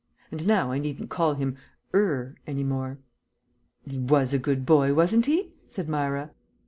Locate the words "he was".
3.85-4.33